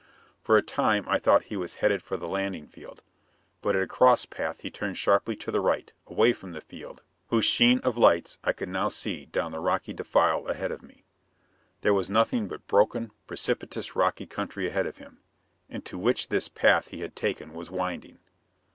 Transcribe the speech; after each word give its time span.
For 0.41 0.57
a 0.57 0.63
time 0.63 1.05
I 1.07 1.19
thought 1.19 1.43
he 1.43 1.55
was 1.55 1.75
headed 1.75 2.01
for 2.01 2.17
the 2.17 2.27
landing 2.27 2.65
field, 2.65 3.03
but 3.61 3.75
at 3.75 3.83
a 3.83 3.87
cross 3.87 4.25
path 4.25 4.61
he 4.61 4.71
turned 4.71 4.97
sharply 4.97 5.35
to 5.35 5.51
the 5.51 5.59
right, 5.61 5.93
away 6.07 6.33
from 6.33 6.53
the 6.53 6.61
field, 6.61 7.03
whose 7.27 7.45
sheen 7.45 7.77
of 7.81 7.99
lights 7.99 8.39
I 8.43 8.51
could 8.51 8.69
now 8.69 8.87
see 8.87 9.27
down 9.27 9.51
the 9.51 9.59
rocky 9.59 9.93
defile 9.93 10.47
ahead 10.47 10.71
of 10.71 10.81
me. 10.81 11.03
There 11.81 11.93
was 11.93 12.09
nothing 12.09 12.47
but 12.47 12.65
broken, 12.65 13.11
precipitous 13.27 13.95
rocky 13.95 14.25
country 14.25 14.65
ahead 14.65 14.87
of 14.87 14.97
him, 14.97 15.19
into 15.69 15.99
which 15.99 16.29
this 16.29 16.49
path 16.49 16.87
he 16.87 17.01
had 17.01 17.15
taken 17.15 17.53
was 17.53 17.69
winding. 17.69 18.17